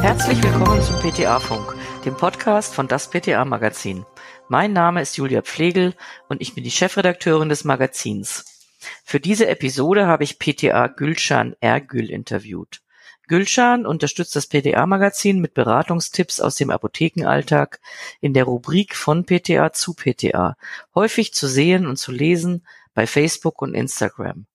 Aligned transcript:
Herzlich 0.00 0.42
willkommen 0.42 0.80
zum 0.80 0.96
PTA-Funk, 1.00 1.74
dem 2.04 2.16
Podcast 2.16 2.72
von 2.72 2.86
das 2.86 3.10
PTA-Magazin. 3.10 4.06
Mein 4.48 4.72
Name 4.72 5.02
ist 5.02 5.16
Julia 5.16 5.42
Pflegel 5.42 5.94
und 6.28 6.40
ich 6.40 6.54
bin 6.54 6.62
die 6.62 6.70
Chefredakteurin 6.70 7.48
des 7.48 7.64
Magazins. 7.64 8.44
Für 9.04 9.18
diese 9.18 9.48
Episode 9.48 10.06
habe 10.06 10.22
ich 10.22 10.38
PTA 10.38 10.86
Gülschan 10.86 11.56
Ergül 11.60 12.10
interviewt. 12.10 12.80
Gülschan 13.26 13.86
unterstützt 13.86 14.36
das 14.36 14.46
PTA-Magazin 14.46 15.40
mit 15.40 15.54
Beratungstipps 15.54 16.40
aus 16.40 16.54
dem 16.54 16.70
Apothekenalltag 16.70 17.80
in 18.20 18.32
der 18.34 18.44
Rubrik 18.44 18.94
von 18.94 19.26
PTA 19.26 19.72
zu 19.72 19.94
PTA, 19.94 20.56
häufig 20.94 21.34
zu 21.34 21.46
sehen 21.46 21.86
und 21.86 21.96
zu 21.96 22.12
lesen 22.12 22.66
bei 22.94 23.06
Facebook 23.06 23.60
und 23.60 23.74
Instagram. 23.74 24.46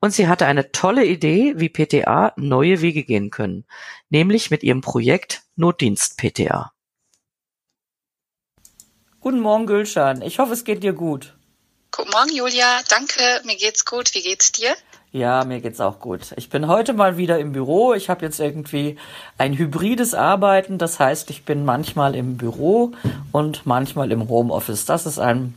Und 0.00 0.12
sie 0.12 0.28
hatte 0.28 0.46
eine 0.46 0.72
tolle 0.72 1.04
Idee, 1.04 1.54
wie 1.56 1.68
PTA 1.68 2.32
neue 2.36 2.80
Wege 2.80 3.02
gehen 3.02 3.30
können, 3.30 3.64
nämlich 4.10 4.50
mit 4.50 4.62
ihrem 4.62 4.80
Projekt 4.80 5.42
Notdienst 5.56 6.18
PTA. 6.18 6.72
Guten 9.20 9.40
Morgen, 9.40 9.66
Gülschan. 9.66 10.22
Ich 10.22 10.38
hoffe, 10.38 10.52
es 10.52 10.64
geht 10.64 10.82
dir 10.82 10.92
gut. 10.92 11.36
Guten 11.90 12.10
Morgen, 12.10 12.32
Julia. 12.32 12.80
Danke, 12.88 13.22
mir 13.44 13.56
geht's 13.56 13.84
gut. 13.84 14.14
Wie 14.14 14.22
geht's 14.22 14.52
dir? 14.52 14.76
Ja, 15.12 15.44
mir 15.44 15.60
geht's 15.60 15.80
auch 15.80 15.98
gut. 15.98 16.34
Ich 16.36 16.50
bin 16.50 16.68
heute 16.68 16.92
mal 16.92 17.16
wieder 17.16 17.38
im 17.38 17.52
Büro. 17.52 17.94
Ich 17.94 18.10
habe 18.10 18.24
jetzt 18.24 18.38
irgendwie 18.38 18.98
ein 19.38 19.56
hybrides 19.56 20.12
Arbeiten. 20.12 20.76
Das 20.76 21.00
heißt, 21.00 21.30
ich 21.30 21.44
bin 21.44 21.64
manchmal 21.64 22.14
im 22.14 22.36
Büro 22.36 22.92
und 23.32 23.64
manchmal 23.64 24.12
im 24.12 24.28
Homeoffice. 24.28 24.84
Das 24.84 25.06
ist 25.06 25.18
ein, 25.18 25.54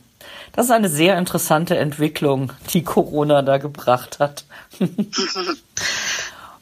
das 0.52 0.66
ist 0.66 0.72
eine 0.72 0.88
sehr 0.88 1.18
interessante 1.18 1.76
Entwicklung, 1.76 2.52
die 2.72 2.82
Corona 2.82 3.42
da 3.42 3.58
gebracht 3.58 4.18
hat. 4.18 4.44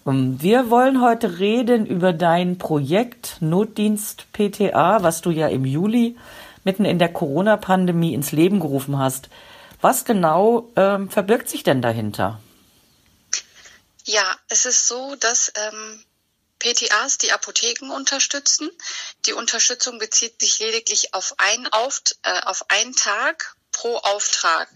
Wir 0.04 0.70
wollen 0.70 1.02
heute 1.02 1.38
reden 1.38 1.84
über 1.84 2.14
dein 2.14 2.56
Projekt 2.56 3.36
Notdienst 3.40 4.32
PTA, 4.32 5.02
was 5.02 5.20
du 5.20 5.30
ja 5.30 5.48
im 5.48 5.66
Juli 5.66 6.16
mitten 6.64 6.86
in 6.86 6.98
der 6.98 7.12
Corona-Pandemie 7.12 8.14
ins 8.14 8.32
Leben 8.32 8.58
gerufen 8.58 8.98
hast. 8.98 9.28
Was 9.80 10.04
genau 10.06 10.70
ähm, 10.76 11.10
verbirgt 11.10 11.50
sich 11.50 11.62
denn 11.62 11.82
dahinter? 11.82 12.40
Ja, 14.04 14.22
es 14.48 14.64
ist 14.64 14.88
so, 14.88 15.14
dass 15.20 15.52
ähm, 15.54 16.02
PTAs 16.58 17.18
die 17.18 17.32
Apotheken 17.32 17.90
unterstützen. 17.90 18.70
Die 19.26 19.32
Unterstützung 19.32 19.98
bezieht 19.98 20.40
sich 20.40 20.58
lediglich 20.58 21.14
auf 21.14 21.34
einen, 21.38 21.66
auf, 21.68 22.02
äh, 22.22 22.40
auf 22.42 22.70
einen 22.70 22.94
Tag 22.94 23.54
pro 23.72 23.96
Auftrag, 23.96 24.68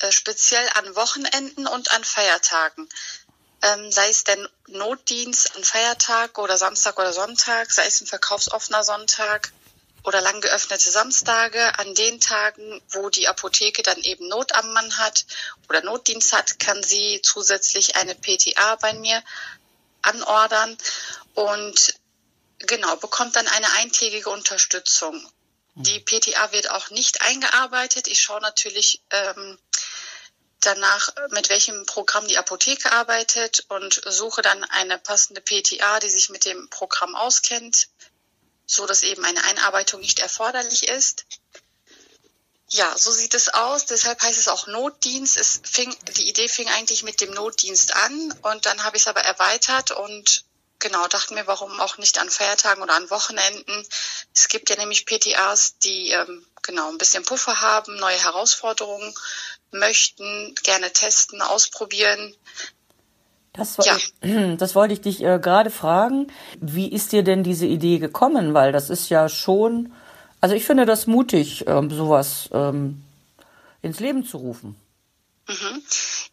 äh, 0.00 0.12
speziell 0.12 0.68
an 0.74 0.96
Wochenenden 0.96 1.66
und 1.66 1.90
an 1.90 2.04
Feiertagen. 2.04 2.88
Ähm, 3.60 3.90
sei 3.90 4.08
es 4.08 4.24
der 4.24 4.48
Notdienst 4.68 5.56
an 5.56 5.64
Feiertag 5.64 6.38
oder 6.38 6.56
Samstag 6.56 6.98
oder 6.98 7.12
Sonntag, 7.12 7.70
sei 7.72 7.86
es 7.86 8.00
ein 8.00 8.06
verkaufsoffener 8.06 8.84
Sonntag 8.84 9.50
oder 10.04 10.20
lang 10.20 10.40
geöffnete 10.40 10.90
Samstage. 10.90 11.78
An 11.78 11.94
den 11.94 12.20
Tagen, 12.20 12.80
wo 12.90 13.10
die 13.10 13.28
Apotheke 13.28 13.82
dann 13.82 13.98
eben 13.98 14.28
Not 14.28 14.52
am 14.54 14.72
Mann 14.72 14.96
hat 14.96 15.26
oder 15.68 15.82
Notdienst 15.82 16.32
hat, 16.32 16.58
kann 16.60 16.82
sie 16.82 17.20
zusätzlich 17.22 17.96
eine 17.96 18.14
PTA 18.14 18.76
bei 18.76 18.94
mir 18.94 19.22
anordern 20.02 20.76
und 21.34 21.94
genau, 22.58 22.96
bekommt 22.96 23.36
dann 23.36 23.46
eine 23.46 23.70
eintägige 23.72 24.30
Unterstützung. 24.30 25.30
Die 25.74 26.00
PTA 26.00 26.50
wird 26.50 26.72
auch 26.72 26.90
nicht 26.90 27.22
eingearbeitet. 27.22 28.08
Ich 28.08 28.20
schaue 28.20 28.40
natürlich 28.40 29.00
ähm, 29.10 29.58
danach, 30.60 31.14
mit 31.30 31.50
welchem 31.50 31.86
Programm 31.86 32.26
die 32.26 32.36
Apotheke 32.36 32.90
arbeitet 32.90 33.64
und 33.68 34.00
suche 34.06 34.42
dann 34.42 34.64
eine 34.64 34.98
passende 34.98 35.40
PTA, 35.40 36.00
die 36.00 36.08
sich 36.08 36.30
mit 36.30 36.44
dem 36.44 36.68
Programm 36.68 37.14
auskennt, 37.14 37.88
so 38.66 38.86
dass 38.86 39.04
eben 39.04 39.24
eine 39.24 39.44
Einarbeitung 39.44 40.00
nicht 40.00 40.18
erforderlich 40.18 40.88
ist. 40.88 41.26
Ja, 42.70 42.96
so 42.96 43.10
sieht 43.10 43.34
es 43.34 43.48
aus. 43.48 43.86
Deshalb 43.86 44.20
heißt 44.22 44.38
es 44.38 44.48
auch 44.48 44.66
Notdienst. 44.66 45.38
Es 45.38 45.60
fing, 45.64 45.94
die 46.18 46.28
Idee 46.28 46.48
fing 46.48 46.68
eigentlich 46.68 47.02
mit 47.02 47.20
dem 47.20 47.32
Notdienst 47.32 47.96
an 47.96 48.34
und 48.42 48.66
dann 48.66 48.84
habe 48.84 48.96
ich 48.96 49.02
es 49.02 49.08
aber 49.08 49.22
erweitert 49.22 49.90
und 49.90 50.44
genau 50.78 51.06
dachten 51.08 51.34
mir, 51.34 51.46
warum 51.46 51.80
auch 51.80 51.98
nicht 51.98 52.20
an 52.20 52.28
Feiertagen 52.28 52.82
oder 52.82 52.94
an 52.94 53.10
Wochenenden. 53.10 53.86
Es 54.34 54.48
gibt 54.48 54.70
ja 54.70 54.76
nämlich 54.76 55.06
PTAs, 55.06 55.78
die 55.78 56.10
ähm, 56.10 56.44
genau 56.62 56.90
ein 56.90 56.98
bisschen 56.98 57.24
Puffer 57.24 57.60
haben, 57.60 57.96
neue 57.96 58.22
Herausforderungen 58.22 59.14
möchten, 59.72 60.54
gerne 60.62 60.92
testen, 60.92 61.42
ausprobieren. 61.42 62.34
Das, 63.52 63.76
ja. 63.78 63.96
das 64.56 64.74
wollte 64.74 64.94
ich 64.94 65.00
dich 65.00 65.22
äh, 65.22 65.38
gerade 65.38 65.70
fragen. 65.70 66.30
Wie 66.60 66.92
ist 66.92 67.12
dir 67.12 67.22
denn 67.22 67.42
diese 67.42 67.66
Idee 67.66 67.98
gekommen? 67.98 68.54
Weil 68.54 68.72
das 68.72 68.90
ist 68.90 69.08
ja 69.08 69.28
schon, 69.28 69.92
also 70.40 70.54
ich 70.54 70.64
finde 70.64 70.86
das 70.86 71.06
mutig, 71.06 71.66
ähm, 71.66 71.90
sowas 71.90 72.48
ähm, 72.52 73.04
ins 73.82 74.00
Leben 74.00 74.26
zu 74.26 74.38
rufen. 74.38 74.76
Mhm. 75.48 75.82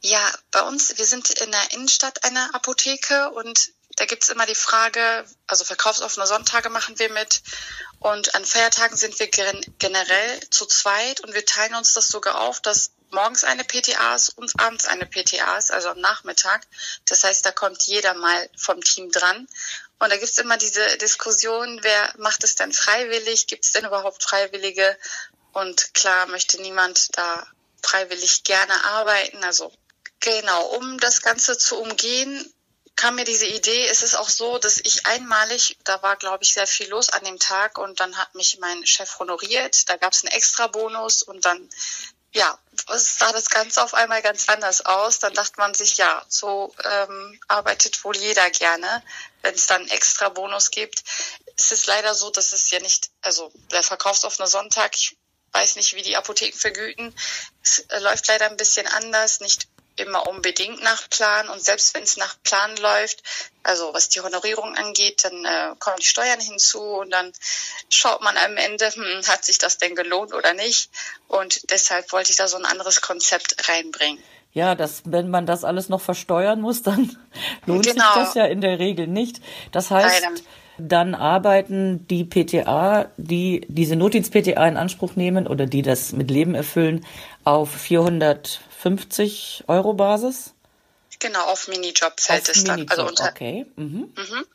Ja, 0.02 0.32
bei 0.52 0.62
uns, 0.62 0.98
wir 0.98 1.06
sind 1.06 1.30
in 1.30 1.52
der 1.52 1.72
Innenstadt 1.74 2.24
eine 2.26 2.54
Apotheke 2.54 3.32
und 3.32 3.72
da 3.96 4.06
gibt's 4.06 4.30
immer 4.30 4.46
die 4.46 4.56
Frage, 4.56 5.26
also 5.48 5.64
verkaufsoffene 5.64 6.28
Sonntage 6.28 6.70
machen 6.70 7.00
wir 7.00 7.10
mit 7.12 7.42
und 8.00 8.36
an 8.36 8.44
Feiertagen 8.44 8.98
sind 8.98 9.18
wir 9.20 9.28
generell 9.28 10.40
zu 10.50 10.66
zweit 10.66 11.22
und 11.22 11.34
wir 11.34 11.46
teilen 11.46 11.76
uns 11.76 11.94
das 11.94 12.10
sogar 12.10 12.42
auf, 12.42 12.60
dass 12.60 12.92
morgens 13.12 13.46
eine 13.46 13.64
PTA 13.64 14.16
ist 14.16 14.30
und 14.38 14.52
abends 14.60 14.86
eine 14.86 15.06
PTA 15.06 15.56
ist, 15.58 15.72
also 15.72 15.90
am 15.90 16.00
Nachmittag. 16.00 16.68
Das 17.06 17.24
heißt, 17.24 17.46
da 17.46 17.52
kommt 17.52 17.84
jeder 17.84 18.14
mal 18.14 18.50
vom 18.58 18.82
Team 18.82 19.12
dran. 19.12 19.48
Und 20.00 20.12
da 20.12 20.18
gibt's 20.18 20.38
immer 20.38 20.58
diese 20.58 20.98
Diskussion, 20.98 21.80
wer 21.82 22.14
macht 22.18 22.44
es 22.44 22.56
denn 22.56 22.74
freiwillig? 22.74 23.48
Gibt 23.48 23.66
es 23.66 23.72
denn 23.72 23.86
überhaupt 23.86 24.24
Freiwillige? 24.24 24.98
Und 25.54 25.94
klar 25.94 26.28
möchte 26.28 26.62
niemand 26.62 27.18
da 27.18 27.48
freiwillig 27.82 28.44
gerne 28.44 28.84
arbeiten. 28.86 29.44
Also 29.44 29.72
genau, 30.20 30.66
um 30.78 31.00
das 31.00 31.22
Ganze 31.22 31.58
zu 31.58 31.78
umgehen, 31.78 32.52
kam 32.96 33.16
mir 33.16 33.26
diese 33.26 33.46
Idee. 33.46 33.88
Es 33.88 34.02
ist 34.02 34.16
auch 34.16 34.30
so, 34.30 34.58
dass 34.58 34.78
ich 34.78 35.06
einmalig, 35.06 35.78
da 35.84 36.02
war, 36.02 36.16
glaube 36.16 36.44
ich, 36.44 36.54
sehr 36.54 36.68
viel 36.68 36.88
los 36.90 37.10
an 37.10 37.24
dem 37.24 37.40
Tag 37.40 37.78
und 37.78 38.00
dann 38.00 38.18
hat 38.18 38.36
mich 38.36 38.58
mein 38.60 38.86
Chef 38.86 39.20
honoriert. 39.20 39.90
Da 39.90 39.98
gab 39.98 40.14
es 40.14 40.24
einen 40.24 40.34
extra 40.34 40.68
Bonus 40.68 41.22
und 41.22 41.46
dann, 41.46 41.70
ja, 42.36 42.60
sah 42.88 43.32
das 43.32 43.50
Ganze 43.50 43.82
auf 43.82 43.94
einmal 43.94 44.22
ganz 44.22 44.50
anders 44.50 44.86
aus. 44.86 45.20
Dann 45.20 45.34
dachte 45.34 45.58
man 45.58 45.74
sich, 45.74 45.98
ja, 45.98 46.24
so 46.28 46.76
ähm, 46.84 47.40
arbeitet 47.48 48.04
wohl 48.04 48.16
jeder 48.18 48.50
gerne, 48.52 49.04
wenn 49.42 49.56
es 49.56 49.68
dann 49.68 49.88
extra 49.88 50.30
Bonus 50.30 50.70
gibt. 50.70 51.04
Es 51.58 51.72
ist 51.72 51.88
leider 51.88 52.14
so, 52.14 52.30
dass 52.30 52.52
es 52.52 52.70
ja 52.72 52.80
nicht, 52.80 53.10
also 53.22 53.52
der 53.72 53.84
verkaufsoffene 53.84 54.48
Sonntag, 54.48 54.96
ich 54.96 55.18
weiß 55.54 55.78
nicht, 55.78 55.96
wie 55.96 56.02
die 56.02 56.18
Apotheken 56.18 56.58
vergüten. 56.58 57.16
Es 57.64 57.80
äh, 57.80 58.00
läuft 58.00 58.28
leider 58.28 58.48
ein 58.48 58.58
bisschen 58.58 58.88
anders, 58.88 59.40
nicht 59.40 59.70
immer 59.98 60.28
unbedingt 60.28 60.82
nach 60.84 61.10
Plan 61.10 61.50
und 61.50 61.64
selbst 61.64 61.94
wenn 61.96 62.04
es 62.04 62.18
nach 62.18 62.36
Plan 62.44 62.76
läuft, 62.78 63.24
also 63.64 63.94
was 63.94 64.10
die 64.10 64.22
Honorierung 64.22 64.76
angeht, 64.76 65.24
dann 65.24 65.46
äh, 65.46 65.76
kommen 65.80 65.98
die 66.00 66.06
Steuern 66.06 66.40
hinzu 66.40 66.82
und 66.82 67.12
dann 67.12 67.32
schaut 67.90 68.22
man 68.22 68.38
am 68.38 68.58
Ende, 68.58 68.90
hm, 68.90 69.28
hat 69.28 69.46
sich 69.46 69.58
das 69.58 69.78
denn 69.78 69.96
gelohnt 69.96 70.34
oder 70.34 70.54
nicht 70.54 70.90
und 71.28 71.72
deshalb 71.72 72.12
wollte 72.12 72.32
ich 72.32 72.38
da 72.38 72.48
so 72.48 72.58
ein 72.58 72.66
anderes 72.66 73.02
Konzept 73.02 73.70
reinbringen. 73.70 74.22
Ja, 74.56 74.74
das, 74.74 75.02
wenn 75.06 75.30
man 75.30 75.46
das 75.46 75.66
alles 75.66 75.90
noch 75.90 76.00
versteuern 76.00 76.62
muss, 76.62 76.82
dann 76.82 77.18
lohnt 77.66 77.86
genau. 77.86 78.14
sich 78.14 78.24
das 78.24 78.34
ja 78.36 78.46
in 78.46 78.62
der 78.62 78.80
Regel 78.80 79.06
nicht. 79.06 79.42
Das 79.74 79.92
heißt, 79.92 80.22
Leider. 80.22 80.36
Dann 80.78 81.16
arbeiten 81.16 82.08
die 82.08 82.24
PTA, 82.24 83.12
die 83.18 83.66
diese 83.68 83.96
Notdienst-PTA 83.96 84.68
in 84.68 84.78
Anspruch 84.78 85.16
nehmen 85.16 85.48
oder 85.48 85.66
die 85.66 85.82
das 85.82 86.12
mit 86.12 86.30
Leben 86.30 86.56
erfüllen, 86.56 87.06
auf 87.44 87.72
400 87.72 88.62
50 88.86 89.64
Euro 89.66 89.94
Basis? 89.94 90.54
Genau, 91.18 91.44
auf 91.46 91.68
Minijob 91.68 92.20
fällt 92.20 92.44
auf 92.44 92.56
es 92.56 92.64
Minijob, 92.64 92.88
dann. 92.88 93.00
Also 93.00 93.08
unter, 93.08 93.30
okay. 93.30 93.66
Mhm. 93.76 94.14
Mhm. 94.16 94.46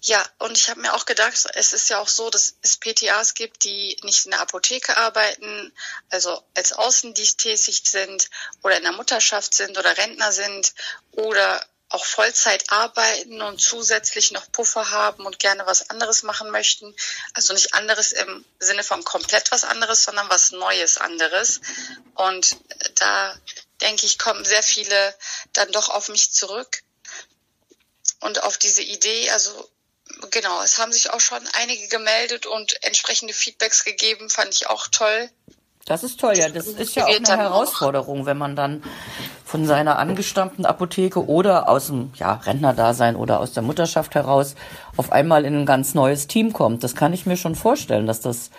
Ja, 0.00 0.24
und 0.38 0.56
ich 0.56 0.70
habe 0.70 0.80
mir 0.80 0.94
auch 0.94 1.04
gedacht, 1.04 1.46
es 1.54 1.74
ist 1.74 1.90
ja 1.90 1.98
auch 1.98 2.08
so, 2.08 2.30
dass 2.30 2.54
es 2.62 2.78
PTAs 2.78 3.34
gibt, 3.34 3.64
die 3.64 3.94
nicht 4.04 4.24
in 4.24 4.30
der 4.30 4.40
Apotheke 4.40 4.96
arbeiten, 4.96 5.70
also 6.08 6.40
als 6.54 6.72
Außendienst 6.72 7.40
tätig 7.40 7.82
sind 7.84 8.30
oder 8.62 8.78
in 8.78 8.84
der 8.84 8.92
Mutterschaft 8.92 9.52
sind 9.52 9.76
oder 9.76 9.98
Rentner 9.98 10.32
sind 10.32 10.72
oder 11.12 11.60
auch 11.90 12.04
Vollzeit 12.04 12.64
arbeiten 12.68 13.40
und 13.40 13.60
zusätzlich 13.60 14.30
noch 14.30 14.50
Puffer 14.52 14.90
haben 14.90 15.24
und 15.24 15.38
gerne 15.38 15.64
was 15.66 15.88
anderes 15.88 16.22
machen 16.22 16.50
möchten. 16.50 16.94
Also 17.32 17.54
nicht 17.54 17.74
anderes 17.74 18.12
im 18.12 18.44
Sinne 18.58 18.84
von 18.84 19.04
komplett 19.04 19.50
was 19.52 19.64
anderes, 19.64 20.04
sondern 20.04 20.28
was 20.28 20.52
Neues 20.52 20.98
anderes. 20.98 21.60
Und 22.14 22.56
da 22.96 23.34
denke 23.80 24.04
ich, 24.04 24.18
kommen 24.18 24.44
sehr 24.44 24.62
viele 24.62 25.14
dann 25.54 25.72
doch 25.72 25.88
auf 25.88 26.08
mich 26.08 26.32
zurück 26.32 26.82
und 28.20 28.42
auf 28.42 28.58
diese 28.58 28.82
Idee. 28.82 29.30
Also 29.30 29.70
genau, 30.30 30.60
es 30.62 30.78
haben 30.78 30.92
sich 30.92 31.10
auch 31.10 31.20
schon 31.20 31.46
einige 31.54 31.88
gemeldet 31.88 32.44
und 32.44 32.82
entsprechende 32.84 33.32
Feedbacks 33.32 33.84
gegeben, 33.84 34.28
fand 34.28 34.54
ich 34.54 34.66
auch 34.66 34.88
toll. 34.88 35.30
Das 35.86 36.02
ist 36.02 36.20
toll, 36.20 36.36
ja. 36.36 36.50
Das 36.50 36.66
ist 36.66 36.96
ja 36.96 37.06
auch 37.06 37.08
eine 37.08 37.38
Herausforderung, 37.38 38.26
wenn 38.26 38.36
man 38.36 38.56
dann 38.56 38.84
von 39.48 39.66
seiner 39.66 39.98
angestammten 39.98 40.66
Apotheke 40.66 41.24
oder 41.26 41.70
aus 41.70 41.86
dem 41.86 42.12
ja, 42.16 42.34
Rentnerdasein 42.34 43.16
oder 43.16 43.40
aus 43.40 43.52
der 43.54 43.62
Mutterschaft 43.62 44.14
heraus 44.14 44.54
auf 44.98 45.10
einmal 45.10 45.46
in 45.46 45.56
ein 45.56 45.64
ganz 45.64 45.94
neues 45.94 46.26
Team 46.26 46.52
kommt. 46.52 46.84
Das 46.84 46.94
kann 46.94 47.14
ich 47.14 47.24
mir 47.24 47.38
schon 47.38 47.54
vorstellen, 47.54 48.06
dass 48.06 48.20
das, 48.20 48.50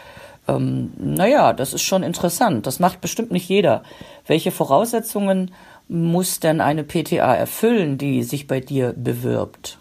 ähm, 0.48 0.92
naja, 0.98 1.54
das 1.54 1.74
ist 1.74 1.84
schon 1.84 2.02
interessant. 2.02 2.66
Das 2.66 2.80
macht 2.80 3.02
bestimmt 3.02 3.30
nicht 3.30 3.48
jeder. 3.48 3.84
Welche 4.26 4.52
Voraussetzungen 4.52 5.54
muss 5.88 6.40
denn 6.40 6.60
eine 6.60 6.84
PTA 6.84 7.36
erfüllen, 7.36 8.00
die 8.00 8.24
sich 8.24 8.48
bei 8.48 8.60
dir 8.60 8.94
bewirbt? 8.98 9.78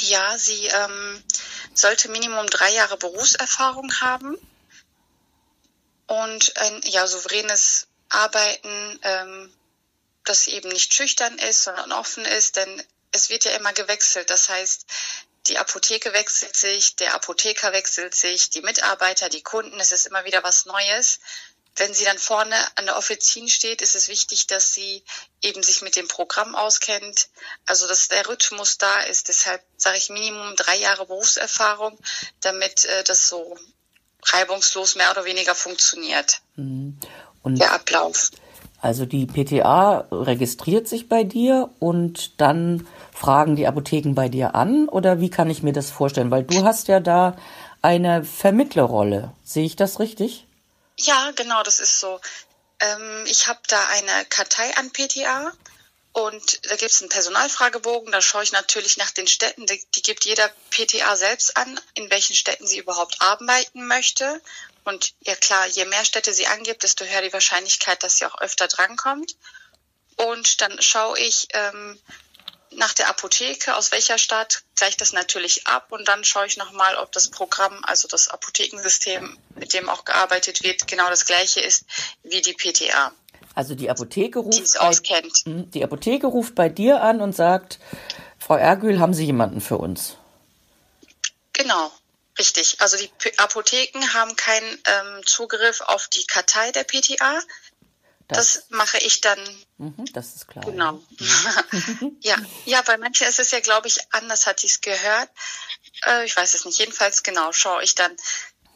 Ja, 0.00 0.36
sie 0.36 0.66
ähm, 0.66 1.22
sollte 1.74 2.10
Minimum 2.10 2.46
drei 2.46 2.74
Jahre 2.74 2.96
Berufserfahrung 2.96 3.88
haben 4.00 4.36
und 6.08 6.54
ein 6.56 6.80
ja, 6.90 7.06
souveränes 7.06 7.86
Arbeiten, 8.08 8.98
ähm, 9.04 9.50
das 10.24 10.46
eben 10.46 10.68
nicht 10.68 10.94
schüchtern 10.94 11.38
ist, 11.38 11.64
sondern 11.64 11.92
offen 11.92 12.24
ist, 12.24 12.56
denn 12.56 12.82
es 13.12 13.28
wird 13.28 13.44
ja 13.44 13.52
immer 13.52 13.72
gewechselt. 13.72 14.30
Das 14.30 14.48
heißt, 14.48 14.86
die 15.48 15.58
Apotheke 15.58 16.12
wechselt 16.12 16.56
sich, 16.56 16.96
der 16.96 17.14
Apotheker 17.14 17.72
wechselt 17.72 18.14
sich, 18.14 18.50
die 18.50 18.62
Mitarbeiter, 18.62 19.28
die 19.28 19.42
Kunden, 19.42 19.80
es 19.80 19.92
ist 19.92 20.06
immer 20.06 20.24
wieder 20.24 20.42
was 20.42 20.66
Neues. 20.66 21.20
Wenn 21.74 21.94
sie 21.94 22.04
dann 22.04 22.18
vorne 22.18 22.54
an 22.76 22.84
der 22.84 22.98
Offizin 22.98 23.48
steht, 23.48 23.80
ist 23.80 23.94
es 23.94 24.08
wichtig, 24.08 24.46
dass 24.46 24.74
sie 24.74 25.02
eben 25.40 25.62
sich 25.62 25.80
mit 25.80 25.96
dem 25.96 26.06
Programm 26.06 26.54
auskennt, 26.54 27.28
also 27.64 27.88
dass 27.88 28.08
der 28.08 28.28
Rhythmus 28.28 28.76
da 28.76 29.00
ist. 29.00 29.28
Deshalb 29.28 29.62
sage 29.78 29.96
ich 29.96 30.10
Minimum 30.10 30.54
drei 30.56 30.76
Jahre 30.76 31.06
Berufserfahrung, 31.06 31.98
damit 32.40 32.84
äh, 32.84 33.04
das 33.04 33.28
so 33.28 33.58
reibungslos 34.26 34.96
mehr 34.96 35.10
oder 35.10 35.24
weniger 35.24 35.54
funktioniert. 35.54 36.42
Mhm. 36.56 37.00
Und 37.42 37.58
der 37.58 37.72
Ablauf. 37.72 38.30
Also 38.82 39.06
die 39.06 39.26
PTA 39.26 40.08
registriert 40.10 40.88
sich 40.88 41.08
bei 41.08 41.22
dir 41.22 41.70
und 41.78 42.40
dann 42.40 42.86
fragen 43.14 43.54
die 43.54 43.68
Apotheken 43.68 44.14
bei 44.14 44.28
dir 44.28 44.56
an 44.56 44.88
oder 44.88 45.20
wie 45.20 45.30
kann 45.30 45.48
ich 45.48 45.62
mir 45.62 45.72
das 45.72 45.92
vorstellen? 45.92 46.32
Weil 46.32 46.42
du 46.42 46.64
hast 46.64 46.88
ja 46.88 46.98
da 46.98 47.36
eine 47.80 48.24
Vermittlerrolle. 48.24 49.32
Sehe 49.44 49.64
ich 49.64 49.76
das 49.76 50.00
richtig? 50.00 50.48
Ja, 50.98 51.30
genau, 51.36 51.62
das 51.62 51.78
ist 51.78 52.00
so. 52.00 52.20
Ähm, 52.80 53.24
ich 53.26 53.46
habe 53.46 53.60
da 53.68 53.78
eine 53.92 54.24
Kartei 54.28 54.76
an 54.76 54.90
PTA 54.90 55.52
und 56.12 56.60
da 56.68 56.76
gibt 56.76 56.90
es 56.90 57.00
einen 57.00 57.08
Personalfragebogen, 57.08 58.10
da 58.12 58.20
schaue 58.20 58.42
ich 58.42 58.52
natürlich 58.52 58.96
nach 58.96 59.12
den 59.12 59.28
Städten, 59.28 59.64
die, 59.66 59.80
die, 59.94 60.02
gibt 60.02 60.24
jeder 60.24 60.50
PTA 60.70 61.16
selbst 61.16 61.56
an, 61.56 61.80
in 61.94 62.10
welchen 62.10 62.34
Städten 62.34 62.66
sie 62.66 62.78
überhaupt 62.78 63.22
arbeiten 63.22 63.86
möchte. 63.86 64.42
Und 64.84 65.14
ja 65.20 65.34
klar, 65.36 65.66
je 65.66 65.84
mehr 65.84 66.04
Städte 66.04 66.32
sie 66.32 66.46
angibt, 66.46 66.82
desto 66.82 67.04
höher 67.04 67.22
die 67.22 67.32
Wahrscheinlichkeit, 67.32 68.02
dass 68.02 68.18
sie 68.18 68.26
auch 68.26 68.40
öfter 68.40 68.68
drankommt. 68.68 69.36
Und 70.16 70.60
dann 70.60 70.80
schaue 70.80 71.18
ich 71.18 71.48
ähm, 71.52 71.98
nach 72.76 72.92
der 72.92 73.08
Apotheke, 73.08 73.76
aus 73.76 73.92
welcher 73.92 74.18
Stadt, 74.18 74.62
gleiche 74.76 74.96
das 74.96 75.12
natürlich 75.12 75.66
ab 75.66 75.88
und 75.90 76.08
dann 76.08 76.24
schaue 76.24 76.46
ich 76.46 76.56
nochmal, 76.56 76.96
ob 76.96 77.12
das 77.12 77.28
Programm, 77.28 77.80
also 77.84 78.08
das 78.08 78.28
Apothekensystem, 78.28 79.38
mit 79.56 79.74
dem 79.74 79.88
auch 79.88 80.04
gearbeitet 80.04 80.62
wird, 80.62 80.86
genau 80.86 81.08
das 81.08 81.26
gleiche 81.26 81.60
ist 81.60 81.84
wie 82.22 82.40
die 82.40 82.54
PTA. 82.54 83.12
Also 83.54 83.74
die 83.74 83.90
Apotheke 83.90 84.38
ruft, 84.38 84.78
bei, 84.78 84.94
hm, 85.44 85.70
die 85.70 85.84
Apotheke 85.84 86.26
ruft 86.26 86.54
bei 86.54 86.68
dir 86.68 87.02
an 87.02 87.20
und 87.20 87.34
sagt, 87.34 87.78
Frau 88.38 88.56
Ergül, 88.56 88.98
haben 88.98 89.14
Sie 89.14 89.26
jemanden 89.26 89.60
für 89.60 89.76
uns? 89.76 90.16
Genau, 91.52 91.92
richtig. 92.42 92.80
Also 92.80 92.96
die 92.96 93.38
Apotheken 93.38 94.14
haben 94.14 94.34
keinen 94.34 94.82
ähm, 94.84 95.26
Zugriff 95.26 95.80
auf 95.82 96.08
die 96.08 96.26
Kartei 96.26 96.72
der 96.72 96.82
PTA. 96.82 97.40
Das, 98.26 98.54
das 98.54 98.64
mache 98.70 98.98
ich 98.98 99.20
dann. 99.20 99.38
Mhm, 99.78 100.04
das 100.12 100.34
ist 100.34 100.48
klar. 100.48 100.64
Genau. 100.64 101.00
ja, 102.20 102.36
ja, 102.64 102.82
bei 102.82 102.96
manchen 102.96 103.28
ist 103.28 103.38
es 103.38 103.52
ja, 103.52 103.60
glaube 103.60 103.86
ich, 103.86 103.98
anders, 104.12 104.46
hatte 104.46 104.66
ich 104.66 104.72
es 104.72 104.80
gehört. 104.80 105.30
Äh, 106.06 106.24
ich 106.24 106.36
weiß 106.36 106.54
es 106.54 106.64
nicht. 106.64 106.78
Jedenfalls 106.78 107.22
genau 107.22 107.52
schaue 107.52 107.84
ich 107.84 107.94
dann 107.94 108.14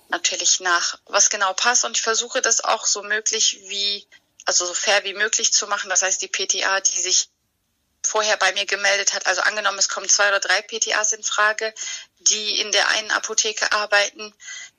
natürlich 0.08 0.60
nach, 0.60 1.00
was 1.06 1.30
genau 1.30 1.52
passt 1.54 1.84
und 1.84 1.96
ich 1.96 2.02
versuche 2.02 2.40
das 2.40 2.62
auch 2.62 2.86
so 2.86 3.02
möglich 3.02 3.58
wie 3.66 4.06
also 4.44 4.64
so 4.64 4.74
fair 4.74 5.02
wie 5.02 5.14
möglich 5.14 5.52
zu 5.52 5.66
machen. 5.66 5.90
Das 5.90 6.02
heißt, 6.02 6.22
die 6.22 6.28
PTA, 6.28 6.80
die 6.80 7.00
sich 7.00 7.28
vorher 8.06 8.37
bei 8.37 8.53
mir 8.53 8.67
gemeldet 8.67 9.14
hat, 9.14 9.26
also 9.26 9.43
angenommen, 9.43 9.79
es 9.79 9.88
kommen 9.88 10.08
zwei 10.08 10.29
oder 10.29 10.41
drei 10.41 10.62
PTAs 10.62 11.12
in 11.12 11.23
Frage, 11.23 11.75
die 12.20 12.61
in 12.61 12.73
der 12.73 12.88
einen 12.88 13.11
Apotheke 13.11 13.73
arbeiten 13.73 14.32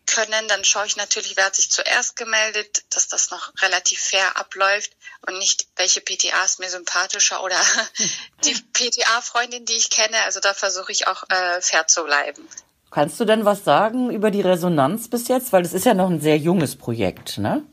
können, 0.08 0.48
dann 0.48 0.64
schaue 0.64 0.86
ich 0.86 0.96
natürlich, 0.96 1.36
wer 1.38 1.46
hat 1.46 1.56
sich 1.56 1.70
zuerst 1.70 2.16
gemeldet, 2.16 2.84
dass 2.90 3.08
das 3.10 3.30
noch 3.30 3.52
relativ 3.62 4.00
fair 4.00 4.38
abläuft 4.38 4.92
und 5.28 5.38
nicht, 5.38 5.68
welche 5.76 6.02
PTA 6.02 6.46
ist 6.46 6.60
mir 6.60 6.70
sympathischer 6.70 7.44
oder 7.44 7.60
die 8.46 8.56
PTA-Freundin, 8.74 9.66
die 9.66 9.74
ich 9.74 9.90
kenne. 9.90 10.18
Also 10.24 10.40
da 10.40 10.54
versuche 10.54 10.92
ich 10.92 11.08
auch 11.08 11.24
äh, 11.30 11.62
fair 11.62 11.88
zu 11.88 12.04
bleiben. 12.06 12.48
Kannst 12.90 13.20
du 13.20 13.26
denn 13.26 13.44
was 13.44 13.66
sagen 13.66 14.10
über 14.10 14.32
die 14.32 14.42
Resonanz 14.42 15.10
bis 15.10 15.28
jetzt? 15.28 15.52
Weil 15.52 15.66
es 15.66 15.74
ist 15.74 15.86
ja 15.86 15.94
noch 15.94 16.10
ein 16.10 16.22
sehr 16.22 16.38
junges 16.38 16.78
Projekt, 16.78 17.38
ne? 17.38 17.64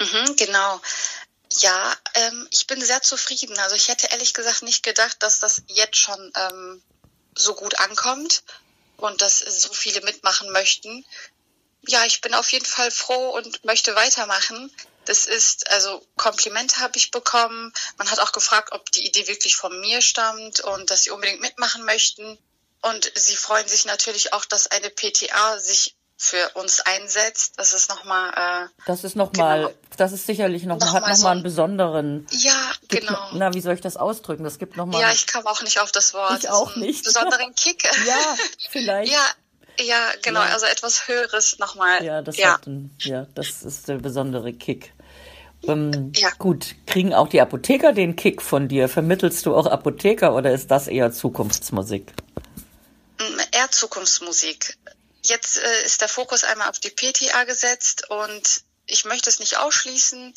Mhm, 0.00 0.36
genau. 0.36 0.80
Ja, 1.50 1.96
ähm, 2.14 2.48
ich 2.50 2.66
bin 2.66 2.80
sehr 2.80 3.02
zufrieden. 3.02 3.58
Also 3.58 3.74
ich 3.74 3.88
hätte 3.88 4.08
ehrlich 4.08 4.34
gesagt 4.34 4.62
nicht 4.62 4.82
gedacht, 4.82 5.22
dass 5.22 5.40
das 5.40 5.62
jetzt 5.68 5.96
schon 5.96 6.32
ähm, 6.36 6.82
so 7.34 7.54
gut 7.54 7.78
ankommt 7.80 8.42
und 8.96 9.22
dass 9.22 9.38
so 9.38 9.72
viele 9.72 10.00
mitmachen 10.02 10.50
möchten. 10.50 11.04
Ja, 11.86 12.04
ich 12.04 12.20
bin 12.20 12.34
auf 12.34 12.50
jeden 12.52 12.66
Fall 12.66 12.90
froh 12.90 13.30
und 13.30 13.64
möchte 13.64 13.94
weitermachen. 13.94 14.70
Das 15.04 15.24
ist, 15.24 15.70
also 15.70 16.04
Komplimente 16.16 16.80
habe 16.80 16.98
ich 16.98 17.10
bekommen. 17.10 17.72
Man 17.96 18.10
hat 18.10 18.18
auch 18.18 18.32
gefragt, 18.32 18.72
ob 18.72 18.90
die 18.92 19.06
Idee 19.06 19.26
wirklich 19.26 19.56
von 19.56 19.80
mir 19.80 20.02
stammt 20.02 20.60
und 20.60 20.90
dass 20.90 21.04
sie 21.04 21.10
unbedingt 21.10 21.40
mitmachen 21.40 21.84
möchten. 21.84 22.36
Und 22.82 23.10
sie 23.14 23.36
freuen 23.36 23.66
sich 23.66 23.86
natürlich 23.86 24.32
auch, 24.32 24.44
dass 24.44 24.66
eine 24.66 24.90
PTA 24.90 25.58
sich 25.58 25.96
für 26.18 26.50
uns 26.54 26.80
einsetzt. 26.80 27.54
Das 27.56 27.72
ist 27.72 27.88
nochmal. 27.88 28.66
Äh, 28.66 28.68
das 28.86 29.04
ist 29.04 29.16
nochmal, 29.16 29.60
genau. 29.60 29.74
Das 29.98 30.12
ist 30.12 30.26
sicherlich 30.26 30.64
noch, 30.64 30.78
noch 30.78 30.92
hat 30.92 31.02
nochmal 31.02 31.16
so 31.16 31.26
einen 31.26 31.42
besonderen. 31.42 32.26
Ja, 32.30 32.72
genau. 32.88 33.12
Noch, 33.12 33.32
na, 33.32 33.54
wie 33.54 33.60
soll 33.60 33.74
ich 33.74 33.80
das 33.80 33.96
ausdrücken? 33.96 34.44
Das 34.44 34.58
gibt 34.58 34.76
nochmal. 34.76 35.00
Ja, 35.00 35.12
ich 35.12 35.26
kam 35.26 35.46
auch 35.46 35.62
nicht 35.62 35.80
auf 35.80 35.92
das 35.92 36.14
Wort. 36.14 36.38
Ich 36.38 36.48
auch 36.48 36.76
nicht. 36.76 37.04
Besonderen 37.04 37.54
Kick. 37.54 37.82
ja, 38.06 38.36
vielleicht. 38.70 39.12
ja, 39.12 39.24
ja, 39.80 39.98
genau. 40.22 40.40
Ja. 40.40 40.52
Also 40.52 40.66
etwas 40.66 41.08
Höheres 41.08 41.58
nochmal. 41.58 42.04
Ja, 42.04 42.22
das 42.22 42.36
ja. 42.36 42.54
Hat 42.54 42.66
ein, 42.66 42.94
ja, 43.00 43.26
das 43.34 43.62
ist 43.62 43.88
der 43.88 43.96
besondere 43.96 44.52
Kick. 44.52 44.92
Ähm, 45.64 46.12
ja. 46.14 46.30
Gut, 46.38 46.76
kriegen 46.86 47.12
auch 47.12 47.28
die 47.28 47.40
Apotheker 47.40 47.92
den 47.92 48.14
Kick 48.14 48.40
von 48.40 48.68
dir? 48.68 48.88
Vermittelst 48.88 49.44
du 49.46 49.54
auch 49.56 49.66
Apotheker 49.66 50.34
oder 50.34 50.52
ist 50.52 50.70
das 50.70 50.86
eher 50.86 51.10
Zukunftsmusik? 51.10 52.12
Mm, 53.18 53.40
eher 53.50 53.70
Zukunftsmusik. 53.70 54.78
Jetzt 55.22 55.58
äh, 55.58 55.84
ist 55.84 56.00
der 56.00 56.08
Fokus 56.08 56.44
einmal 56.44 56.68
auf 56.68 56.78
die 56.78 56.90
PTA 56.90 57.42
gesetzt 57.44 58.08
und 58.08 58.62
ich 58.88 59.04
möchte 59.04 59.30
es 59.30 59.38
nicht 59.38 59.58
ausschließen. 59.58 60.34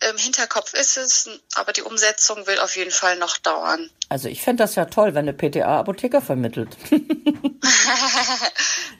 Im 0.00 0.18
Hinterkopf 0.18 0.74
ist 0.74 0.98
es, 0.98 1.30
aber 1.54 1.72
die 1.72 1.80
Umsetzung 1.82 2.46
will 2.46 2.58
auf 2.58 2.76
jeden 2.76 2.90
Fall 2.90 3.16
noch 3.16 3.38
dauern. 3.38 3.90
Also 4.08 4.28
ich 4.28 4.40
fände 4.40 4.62
das 4.62 4.76
ja 4.76 4.84
toll, 4.84 5.14
wenn 5.14 5.28
eine 5.28 5.32
PTA 5.32 5.80
Apotheker 5.80 6.22
vermittelt. 6.22 6.76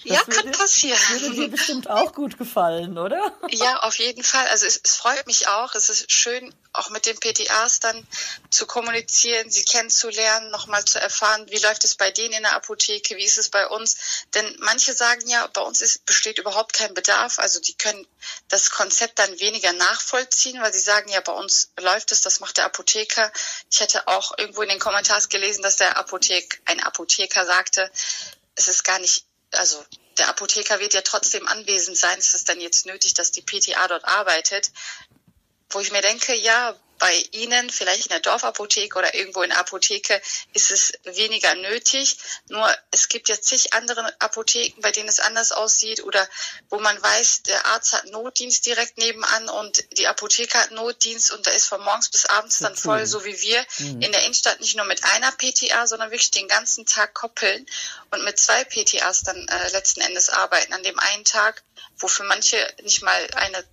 ja, 0.02 0.20
kann 0.24 0.50
passieren. 0.50 0.98
Würde 1.10 1.34
dir 1.34 1.48
bestimmt 1.48 1.88
auch 1.88 2.12
gut 2.12 2.38
gefallen, 2.38 2.98
oder? 2.98 3.38
ja, 3.50 3.80
auf 3.80 3.96
jeden 3.98 4.24
Fall. 4.24 4.48
Also 4.48 4.66
es, 4.66 4.80
es, 4.82 4.96
freut 4.96 5.24
mich 5.28 5.46
auch. 5.46 5.76
Es 5.76 5.90
ist 5.90 6.10
schön, 6.10 6.52
auch 6.72 6.90
mit 6.90 7.06
den 7.06 7.16
PTAs 7.18 7.78
dann 7.78 8.04
zu 8.50 8.66
kommunizieren, 8.66 9.48
sie 9.48 9.64
kennenzulernen, 9.64 10.50
nochmal 10.50 10.84
zu 10.84 11.00
erfahren, 11.00 11.46
wie 11.50 11.58
läuft 11.58 11.84
es 11.84 11.94
bei 11.94 12.10
denen 12.10 12.34
in 12.34 12.42
der 12.42 12.56
Apotheke, 12.56 13.16
wie 13.16 13.24
ist 13.24 13.38
es 13.38 13.48
bei 13.48 13.68
uns. 13.68 14.24
Denn 14.34 14.56
manche 14.58 14.92
sagen 14.92 15.28
ja, 15.28 15.46
bei 15.52 15.60
uns 15.60 15.82
ist, 15.82 16.04
besteht 16.04 16.40
überhaupt 16.40 16.72
kein 16.72 16.94
Bedarf. 16.94 17.38
Also 17.38 17.60
die 17.60 17.74
können 17.74 18.04
das 18.48 18.70
Konzept 18.70 19.20
dann 19.20 19.38
weniger 19.38 19.72
nachvollziehen, 19.72 20.60
weil 20.60 20.72
sie 20.72 20.80
sagen, 20.86 21.10
ja, 21.10 21.20
bei 21.20 21.32
uns 21.32 21.70
läuft 21.78 22.12
es, 22.12 22.22
das 22.22 22.40
macht 22.40 22.56
der 22.56 22.64
Apotheker. 22.64 23.30
Ich 23.70 23.80
hätte 23.80 24.08
auch 24.08 24.38
irgendwo 24.38 24.62
in 24.62 24.70
den 24.70 24.78
Kommentars 24.78 25.28
gelesen, 25.28 25.62
dass 25.62 25.76
der 25.76 25.98
Apothek, 25.98 26.62
ein 26.64 26.80
Apotheker 26.80 27.44
sagte, 27.44 27.90
es 28.54 28.68
ist 28.68 28.84
gar 28.84 28.98
nicht, 28.98 29.26
also 29.52 29.84
der 30.16 30.28
Apotheker 30.28 30.80
wird 30.80 30.94
ja 30.94 31.02
trotzdem 31.02 31.46
anwesend 31.46 31.98
sein. 31.98 32.18
Ist 32.18 32.34
es 32.34 32.44
dann 32.44 32.60
jetzt 32.60 32.86
nötig, 32.86 33.12
dass 33.12 33.32
die 33.32 33.42
PTA 33.42 33.86
dort 33.88 34.06
arbeitet? 34.06 34.70
Wo 35.68 35.80
ich 35.80 35.92
mir 35.92 36.00
denke, 36.00 36.34
ja, 36.34 36.74
bei 36.98 37.14
Ihnen, 37.32 37.70
vielleicht 37.70 38.06
in 38.06 38.10
der 38.10 38.20
Dorfapotheke 38.20 38.98
oder 38.98 39.14
irgendwo 39.14 39.42
in 39.42 39.50
der 39.50 39.58
Apotheke, 39.58 40.20
ist 40.52 40.70
es 40.70 40.92
weniger 41.04 41.54
nötig. 41.54 42.16
Nur 42.48 42.68
es 42.90 43.08
gibt 43.08 43.28
jetzt 43.28 43.48
zig 43.48 43.72
andere 43.74 44.14
Apotheken, 44.20 44.80
bei 44.80 44.90
denen 44.90 45.08
es 45.08 45.20
anders 45.20 45.52
aussieht 45.52 46.02
oder 46.04 46.26
wo 46.70 46.78
man 46.78 47.00
weiß, 47.00 47.42
der 47.42 47.66
Arzt 47.66 47.92
hat 47.92 48.06
Notdienst 48.06 48.66
direkt 48.66 48.98
nebenan 48.98 49.48
und 49.48 49.84
die 49.98 50.06
Apotheke 50.06 50.58
hat 50.58 50.70
Notdienst 50.70 51.32
und 51.32 51.46
da 51.46 51.50
ist 51.50 51.66
von 51.66 51.82
morgens 51.82 52.08
bis 52.08 52.26
abends 52.26 52.58
dann 52.58 52.76
voll, 52.76 53.06
so 53.06 53.24
wie 53.24 53.40
wir 53.40 53.64
mhm. 53.78 54.02
in 54.02 54.12
der 54.12 54.22
Innenstadt 54.22 54.60
nicht 54.60 54.76
nur 54.76 54.86
mit 54.86 55.04
einer 55.04 55.32
PTA, 55.32 55.86
sondern 55.86 56.10
wirklich 56.10 56.30
den 56.30 56.48
ganzen 56.48 56.86
Tag 56.86 57.14
koppeln 57.14 57.66
und 58.10 58.24
mit 58.24 58.38
zwei 58.38 58.64
PTAs 58.64 59.22
dann 59.22 59.36
äh, 59.48 59.68
letzten 59.72 60.00
Endes 60.00 60.28
arbeiten 60.28 60.72
an 60.72 60.82
dem 60.82 60.98
einen 60.98 61.24
Tag, 61.24 61.62
wo 61.98 62.08
für 62.08 62.24
manche 62.24 62.56
nicht 62.82 63.02
mal 63.02 63.26
eine 63.34 63.64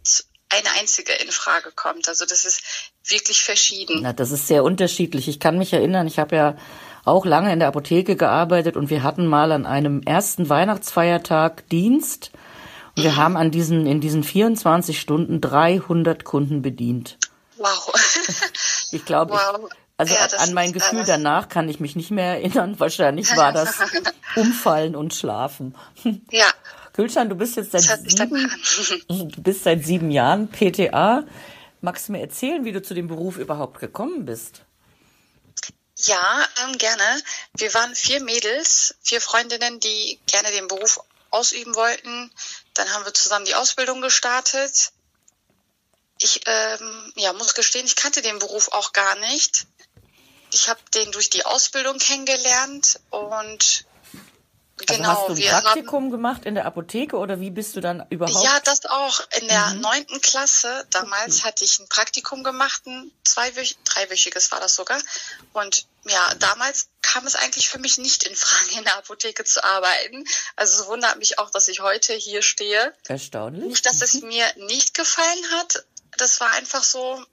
eine 0.53 0.71
einzige 0.79 1.13
in 1.13 1.31
Frage 1.31 1.71
kommt. 1.75 2.07
Also 2.07 2.25
das 2.25 2.45
ist 2.45 2.61
wirklich 3.05 3.43
verschieden. 3.43 3.99
Na, 4.01 4.13
das 4.13 4.31
ist 4.31 4.47
sehr 4.47 4.63
unterschiedlich. 4.63 5.27
Ich 5.27 5.39
kann 5.39 5.57
mich 5.57 5.73
erinnern, 5.73 6.07
ich 6.07 6.19
habe 6.19 6.35
ja 6.35 6.57
auch 7.05 7.25
lange 7.25 7.51
in 7.51 7.59
der 7.59 7.67
Apotheke 7.67 8.15
gearbeitet 8.15 8.77
und 8.77 8.89
wir 8.89 9.03
hatten 9.03 9.27
mal 9.27 9.51
an 9.51 9.65
einem 9.65 10.01
ersten 10.03 10.49
Weihnachtsfeiertag 10.49 11.67
Dienst 11.69 12.31
und 12.95 13.03
wir 13.03 13.11
mhm. 13.11 13.17
haben 13.17 13.37
an 13.37 13.51
diesen, 13.51 13.85
in 13.85 14.01
diesen 14.01 14.23
24 14.23 14.99
Stunden 14.99 15.41
300 15.41 16.23
Kunden 16.23 16.61
bedient. 16.61 17.17
Wow. 17.57 17.93
ich 18.91 19.03
glaube, 19.05 19.33
wow. 19.33 19.69
also 19.97 20.13
ja, 20.13 20.27
an 20.37 20.53
mein 20.53 20.73
Gefühl 20.73 21.01
äh, 21.01 21.05
danach 21.05 21.49
kann 21.49 21.67
ich 21.69 21.79
mich 21.79 21.95
nicht 21.95 22.11
mehr 22.11 22.35
erinnern. 22.35 22.75
Wahrscheinlich 22.79 23.35
war 23.35 23.51
das 23.51 23.79
Umfallen 24.35 24.95
und 24.95 25.13
Schlafen. 25.13 25.75
Ja, 26.31 26.45
Gülcan, 26.93 27.27
du 27.27 27.35
bist 27.35 27.55
jetzt 27.55 27.71
seit 27.71 27.83
sieben, 28.09 28.63
du 29.09 29.41
bist 29.41 29.63
seit 29.63 29.83
sieben 29.83 30.11
Jahren 30.11 30.49
PTA. 30.49 31.25
Magst 31.81 32.07
du 32.07 32.11
mir 32.13 32.21
erzählen, 32.21 32.63
wie 32.65 32.71
du 32.71 32.81
zu 32.81 32.93
dem 32.93 33.07
Beruf 33.07 33.37
überhaupt 33.37 33.79
gekommen 33.79 34.25
bist? 34.25 34.61
Ja, 35.97 36.45
ähm, 36.63 36.77
gerne. 36.77 37.21
Wir 37.55 37.73
waren 37.73 37.95
vier 37.95 38.21
Mädels, 38.23 38.95
vier 39.01 39.21
Freundinnen, 39.21 39.79
die 39.79 40.19
gerne 40.27 40.51
den 40.51 40.67
Beruf 40.67 40.99
ausüben 41.29 41.75
wollten. 41.75 42.31
Dann 42.73 42.93
haben 42.93 43.05
wir 43.05 43.13
zusammen 43.13 43.45
die 43.45 43.55
Ausbildung 43.55 44.01
gestartet. 44.01 44.91
Ich 46.19 46.41
ähm, 46.45 47.13
ja, 47.15 47.33
muss 47.33 47.55
gestehen, 47.55 47.85
ich 47.85 47.95
kannte 47.95 48.21
den 48.21 48.39
Beruf 48.39 48.69
auch 48.71 48.93
gar 48.93 49.15
nicht. 49.15 49.65
Ich 50.51 50.69
habe 50.69 50.79
den 50.93 51.11
durch 51.11 51.29
die 51.29 51.45
Ausbildung 51.45 51.97
kennengelernt 51.97 52.99
und 53.09 53.85
also 54.79 54.95
genau, 54.95 55.09
hast 55.09 55.29
du 55.29 55.33
ein 55.33 55.61
Praktikum 55.61 56.03
haben, 56.05 56.11
gemacht 56.11 56.45
in 56.45 56.55
der 56.55 56.65
Apotheke 56.65 57.17
oder 57.17 57.39
wie 57.39 57.51
bist 57.51 57.75
du 57.75 57.81
dann 57.81 58.05
überhaupt? 58.09 58.43
Ja, 58.43 58.59
das 58.61 58.85
auch. 58.85 59.19
In 59.39 59.47
der 59.47 59.67
mhm. 59.67 59.81
neunten 59.81 60.15
mhm. 60.15 60.21
Klasse, 60.21 60.85
damals 60.89 61.39
okay. 61.39 61.47
hatte 61.47 61.63
ich 61.63 61.79
ein 61.79 61.87
Praktikum 61.89 62.43
gemacht, 62.43 62.85
ein 62.87 63.11
zweiwöch, 63.23 63.77
dreiwöchiges 63.85 64.51
war 64.51 64.59
das 64.59 64.73
sogar. 64.73 64.99
Und 65.53 65.85
ja, 66.05 66.33
damals 66.39 66.87
kam 67.01 67.27
es 67.27 67.35
eigentlich 67.35 67.69
für 67.69 67.77
mich 67.77 67.99
nicht 67.99 68.23
in 68.23 68.35
Frage, 68.35 68.79
in 68.79 68.83
der 68.83 68.97
Apotheke 68.97 69.43
zu 69.43 69.63
arbeiten. 69.63 70.25
Also 70.55 70.81
es 70.81 70.87
wundert 70.87 71.19
mich 71.19 71.37
auch, 71.37 71.51
dass 71.51 71.67
ich 71.67 71.81
heute 71.81 72.13
hier 72.13 72.41
stehe. 72.41 72.93
Erstaunlich. 73.07 73.65
Nicht, 73.65 73.85
dass 73.85 74.01
es 74.01 74.15
mhm. 74.15 74.29
mir 74.29 74.45
nicht 74.57 74.95
gefallen 74.95 75.51
hat. 75.51 75.85
Das 76.17 76.39
war 76.39 76.51
einfach 76.51 76.83
so, 76.83 77.23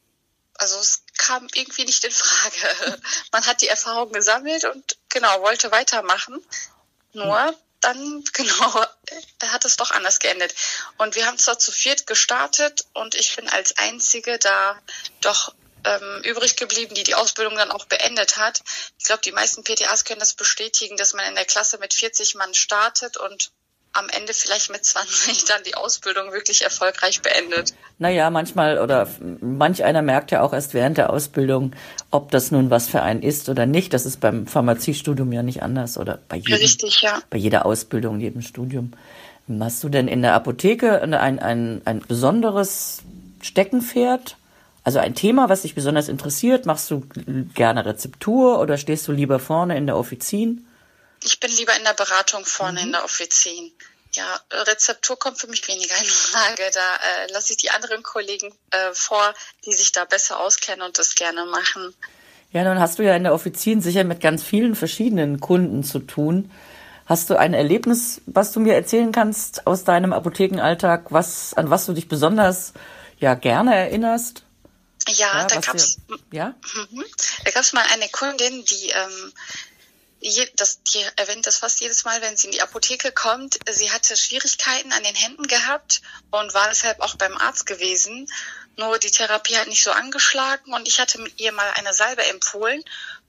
also 0.55 0.79
es 0.79 1.05
kam 1.17 1.49
irgendwie 1.55 1.87
nicht 1.87 2.05
in 2.05 2.13
Frage. 2.13 3.01
Man 3.33 3.47
hat 3.47 3.63
die 3.63 3.69
Erfahrung 3.69 4.13
gesammelt 4.13 4.65
und 4.67 4.99
genau, 5.09 5.41
wollte 5.41 5.73
weitermachen. 5.73 6.45
Nur 7.13 7.55
dann, 7.81 8.25
genau, 8.33 8.87
hat 9.43 9.65
es 9.65 9.77
doch 9.77 9.91
anders 9.91 10.19
geendet. 10.19 10.55
Und 10.99 11.15
wir 11.15 11.27
haben 11.27 11.39
zwar 11.39 11.59
zu 11.59 11.73
viert 11.73 12.07
gestartet 12.07 12.87
und 12.93 13.15
ich 13.15 13.37
bin 13.37 13.49
als 13.49 13.77
Einzige 13.79 14.39
da 14.39 14.81
doch 15.21 15.55
ähm, 15.85 16.23
übrig 16.25 16.57
geblieben, 16.57 16.95
die 16.95 17.05
die 17.05 17.15
Ausbildung 17.15 17.57
dann 17.57 17.71
auch 17.71 17.87
beendet 17.87 18.37
hat. 18.37 18.63
Ich 18.99 19.07
glaube, 19.07 19.23
die 19.23 19.33
meisten 19.33 19.65
PTAs 19.65 20.05
können 20.05 20.21
das 20.21 20.35
bestätigen, 20.35 20.97
dass 20.97 21.15
man 21.15 21.27
in 21.27 21.35
der 21.35 21.47
Klasse 21.47 21.79
mit 21.79 21.95
40 21.95 22.35
Mann 22.35 22.55
startet 22.55 23.17
und 23.17 23.51
am 23.93 24.07
Ende 24.09 24.33
vielleicht 24.33 24.71
mit 24.71 24.85
20 24.85 25.45
dann 25.49 25.63
die 25.67 25.75
Ausbildung 25.75 26.33
wirklich 26.33 26.63
erfolgreich 26.63 27.23
beendet. 27.23 27.75
Naja, 27.99 28.31
manchmal 28.31 28.79
oder 28.79 29.09
manch 29.41 29.85
einer 29.85 30.03
merkt 30.03 30.31
ja 30.31 30.43
auch 30.43 30.53
erst 30.53 30.75
während 30.75 30.99
der 30.99 31.11
Ausbildung, 31.11 31.73
ob 32.11 32.31
das 32.31 32.51
nun 32.51 32.71
was 32.71 32.89
für 32.89 33.03
einen 33.03 33.23
ist 33.23 33.49
oder 33.49 33.67
nicht. 33.67 33.93
Das 33.93 34.07
ist 34.07 34.21
beim 34.21 34.47
Pharmaziestudium 34.47 35.33
ja 35.33 35.43
nicht 35.43 35.63
anders 35.63 35.99
oder 35.99 36.19
bei, 36.29 36.37
jedem, 36.37 36.55
Richtig, 36.55 37.03
ja. 37.03 37.21
bei 37.31 37.39
jeder 37.39 37.67
Ausbildung, 37.67 38.21
jedem 38.21 38.43
Studium. 38.43 38.93
Hast 39.59 39.83
du 39.83 39.89
denn 39.89 40.07
in 40.07 40.23
der 40.23 40.35
Apotheke 40.35 41.03
ein, 41.03 41.13
ein, 41.15 41.83
ein 41.85 42.01
besonderes 42.07 43.03
Steckenpferd? 43.43 44.37
Also 44.85 44.99
ein 45.01 45.15
Thema, 45.15 45.49
was 45.49 45.63
dich 45.63 45.75
besonders 45.75 46.09
interessiert? 46.09 46.67
Machst 46.67 46.91
du 46.91 47.05
gerne 47.55 47.85
Rezeptur 47.85 48.61
oder 48.61 48.79
stehst 48.79 49.09
du 49.09 49.13
lieber 49.13 49.39
vorne 49.39 49.77
in 49.77 49.87
der 49.87 49.97
Offizin? 49.97 50.67
Ich 51.25 51.41
bin 51.41 51.51
lieber 51.53 51.77
in 51.77 51.85
der 51.85 51.95
Beratung 51.95 52.45
vorne 52.45 52.81
mhm. 52.81 52.87
in 52.87 52.93
der 52.93 53.05
Offizin. 53.05 53.73
Ja, 54.13 54.41
Rezeptur 54.51 55.19
kommt 55.19 55.39
für 55.39 55.47
mich 55.47 55.67
weniger 55.69 55.97
in 55.97 56.05
Frage. 56.05 56.63
Da 56.73 56.97
äh, 56.97 57.33
lasse 57.33 57.53
ich 57.53 57.59
die 57.59 57.71
anderen 57.71 58.03
Kollegen 58.03 58.53
äh, 58.71 58.93
vor, 58.93 59.35
die 59.65 59.73
sich 59.73 59.93
da 59.93 60.05
besser 60.05 60.41
auskennen 60.41 60.85
und 60.85 60.99
das 60.99 61.15
gerne 61.15 61.45
machen. 61.45 61.95
Ja, 62.53 62.65
nun 62.65 62.81
hast 62.81 62.99
du 62.99 63.05
ja 63.05 63.15
in 63.15 63.23
der 63.23 63.33
Offizin 63.33 63.81
sicher 63.81 64.03
mit 64.03 64.21
ganz 64.21 64.43
vielen 64.43 64.75
verschiedenen 64.75 65.39
Kunden 65.39 65.85
zu 65.85 66.01
tun. 66.01 66.51
Hast 67.07 67.31
du 67.31 67.37
ein 67.37 67.55
Erlebnis, 67.55 68.21
was 68.27 68.53
du 68.53 68.61
mir 68.61 68.75
erzählen 68.75 69.13
kannst 69.13 69.67
aus 69.67 69.85
deinem 69.85 70.13
Apothekenalltag, 70.13 71.07
was, 71.11 71.55
an 71.55 71.71
was 71.71 71.87
du 71.87 71.93
dich 71.93 72.09
besonders 72.09 72.73
ja 73.19 73.35
gerne 73.35 73.75
erinnerst? 73.77 74.43
Ja, 75.09 75.41
ja 75.41 75.47
da 75.47 75.61
gab's, 75.61 75.99
ja? 76.33 76.55
Mhm. 76.75 77.05
da 77.45 77.51
gab's 77.53 77.73
mal 77.73 77.85
eine 77.93 78.09
Kundin, 78.09 78.65
die 78.65 78.91
ähm, 78.91 79.33
je, 80.21 80.49
das, 80.57 80.83
die 80.83 81.05
erwähnt 81.17 81.47
das 81.47 81.57
fast 81.57 81.81
jedes 81.81 82.05
Mal, 82.05 82.21
wenn 82.21 82.37
sie 82.37 82.47
in 82.47 82.53
die 82.53 82.63
Apotheke 82.63 83.11
kommt. 83.11 83.59
Sie 83.69 83.91
hatte 83.91 84.17
Schwierigkeiten 84.17 84.93
an 84.93 85.03
den 85.03 85.15
Händen 85.15 85.47
gehabt 85.47 86.03
und 86.31 86.55
war 86.55 86.69
deshalb 86.69 87.01
auch 87.01 87.17
beim 87.17 87.37
Arzt 87.39 87.67
gewesen. 87.67 88.31
Nur 88.77 88.99
die 88.99 89.11
Therapie 89.11 89.57
hat 89.57 89.69
nicht 89.69 89.83
so 89.83 89.91
angeschlagen 89.91 90.73
und 90.73 90.87
ich 90.87 91.01
hatte 91.01 91.25
ihr 91.37 91.53
mal 91.53 91.71
eine 91.77 91.93
Salbe 91.93 92.25
empfohlen. 92.25 92.85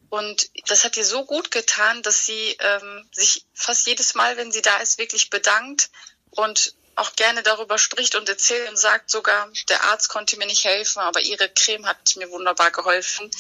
Und 0.09 0.49
das 0.67 0.83
hat 0.83 0.97
ihr 0.97 1.05
so 1.05 1.25
gut 1.25 1.51
getan, 1.51 2.03
dass 2.03 2.25
sie 2.25 2.57
ähm, 2.59 3.09
sich 3.13 3.45
fast 3.53 3.87
jedes 3.87 4.13
Mal, 4.13 4.35
wenn 4.35 4.51
sie 4.51 4.61
da 4.61 4.77
ist, 4.77 4.97
wirklich 4.97 5.29
bedankt 5.29 5.89
und 6.31 6.75
auch 6.95 7.15
gerne 7.15 7.41
darüber 7.43 7.77
spricht 7.77 8.15
und 8.15 8.27
erzählt 8.27 8.69
und 8.69 8.77
sagt 8.77 9.09
sogar, 9.09 9.49
der 9.69 9.83
Arzt 9.85 10.09
konnte 10.09 10.37
mir 10.37 10.45
nicht 10.45 10.65
helfen, 10.65 10.99
aber 10.99 11.21
ihre 11.21 11.47
Creme 11.49 11.85
hat 11.85 12.15
mir 12.17 12.29
wunderbar 12.29 12.71
geholfen. 12.71 13.31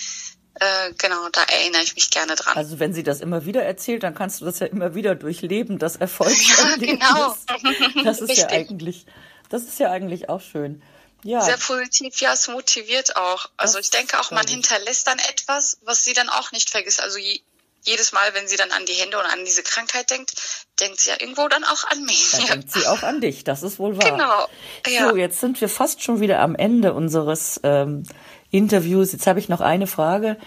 Äh, 0.55 0.93
genau, 0.97 1.29
da 1.31 1.43
erinnere 1.43 1.81
ich 1.81 1.95
mich 1.95 2.09
gerne 2.09 2.35
dran. 2.35 2.57
Also 2.57 2.79
wenn 2.79 2.93
sie 2.93 3.03
das 3.03 3.21
immer 3.21 3.45
wieder 3.45 3.63
erzählt, 3.63 4.03
dann 4.03 4.13
kannst 4.13 4.41
du 4.41 4.45
das 4.45 4.59
ja 4.59 4.67
immer 4.67 4.95
wieder 4.95 5.15
durchleben, 5.15 5.79
das 5.79 5.95
Erfolgserlebnis. 5.95 6.99
Ja, 7.01 7.35
genau. 7.37 8.03
Das 8.03 8.19
ist 8.19 8.37
ja 8.37 8.47
eigentlich, 8.47 9.05
das 9.49 9.63
ist 9.63 9.79
ja 9.79 9.89
eigentlich 9.89 10.29
auch 10.29 10.41
schön. 10.41 10.81
Ja. 11.23 11.41
Sehr 11.41 11.57
positiv, 11.57 12.19
ja, 12.19 12.33
es 12.33 12.47
motiviert 12.47 13.15
auch. 13.15 13.49
Also 13.57 13.77
das 13.77 13.85
ich 13.85 13.91
denke 13.91 14.19
auch, 14.19 14.31
man 14.31 14.47
hinterlässt 14.47 15.07
dann 15.07 15.19
etwas, 15.19 15.77
was 15.83 16.03
sie 16.03 16.13
dann 16.13 16.29
auch 16.29 16.51
nicht 16.51 16.69
vergisst. 16.69 17.01
Also 17.01 17.17
je, 17.19 17.41
jedes 17.83 18.11
Mal, 18.11 18.33
wenn 18.33 18.47
sie 18.47 18.57
dann 18.57 18.71
an 18.71 18.85
die 18.85 18.93
Hände 18.93 19.17
und 19.17 19.25
an 19.25 19.45
diese 19.45 19.63
Krankheit 19.63 20.09
denkt, 20.09 20.33
denkt 20.79 20.99
sie 20.99 21.11
ja 21.11 21.15
irgendwo 21.19 21.47
dann 21.47 21.63
auch 21.63 21.83
an 21.89 22.03
mich. 22.03 22.31
Dann 22.31 22.45
denkt 22.47 22.71
sie 22.73 22.87
auch 22.87 23.03
an 23.03 23.21
dich, 23.21 23.43
das 23.43 23.63
ist 23.63 23.79
wohl 23.79 23.97
wahr. 23.97 24.11
Genau. 24.11 24.47
Ja. 24.87 25.09
So, 25.09 25.15
jetzt 25.15 25.39
sind 25.39 25.61
wir 25.61 25.69
fast 25.69 26.03
schon 26.03 26.19
wieder 26.21 26.39
am 26.39 26.55
Ende 26.55 26.93
unseres 26.93 27.59
ähm, 27.63 28.03
Interviews. 28.51 29.11
Jetzt 29.11 29.27
habe 29.27 29.39
ich 29.39 29.49
noch 29.49 29.61
eine 29.61 29.87
Frage. 29.87 30.37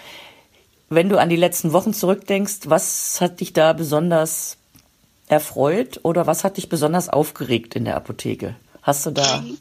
Wenn 0.89 1.09
du 1.09 1.19
an 1.19 1.29
die 1.29 1.37
letzten 1.37 1.73
Wochen 1.73 1.95
zurückdenkst, 1.95 2.61
was 2.67 3.21
hat 3.21 3.41
dich 3.41 3.53
da 3.53 3.73
besonders 3.73 4.57
erfreut 5.27 6.01
oder 6.03 6.27
was 6.27 6.45
hat 6.45 6.59
dich 6.59 6.69
besonders 6.69 7.09
aufgeregt 7.09 7.75
in 7.75 7.85
der 7.85 7.97
Apotheke? 7.97 8.55
Hast 8.83 9.07
du 9.07 9.11
da 9.11 9.39
mhm. 9.39 9.59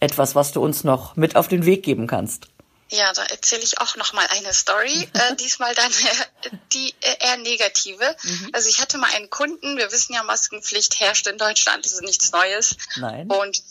etwas, 0.00 0.34
was 0.34 0.52
du 0.52 0.62
uns 0.62 0.84
noch 0.84 1.16
mit 1.16 1.34
auf 1.34 1.48
den 1.48 1.64
Weg 1.64 1.82
geben 1.82 2.06
kannst? 2.06 2.48
Ja, 2.88 3.12
da 3.14 3.24
erzähle 3.24 3.62
ich 3.62 3.80
auch 3.80 3.96
noch 3.96 4.12
mal 4.12 4.26
eine 4.28 4.52
Story. 4.52 5.08
äh, 5.12 5.34
diesmal 5.36 5.74
dann 5.74 5.90
äh, 5.90 6.50
die 6.72 6.94
äh, 7.00 7.26
eher 7.26 7.36
negative. 7.38 8.16
Mhm. 8.22 8.50
Also 8.52 8.68
ich 8.68 8.80
hatte 8.80 8.98
mal 8.98 9.10
einen 9.14 9.30
Kunden. 9.30 9.76
Wir 9.76 9.90
wissen 9.90 10.14
ja, 10.14 10.22
Maskenpflicht 10.22 11.00
herrscht 11.00 11.26
in 11.26 11.38
Deutschland. 11.38 11.84
Das 11.84 11.92
ist 11.92 12.02
nichts 12.02 12.30
Neues. 12.30 12.76
Nein. 12.96 13.28
Und 13.28 13.62